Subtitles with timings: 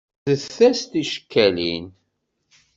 [0.27, 1.85] Rret-as ticekkalin.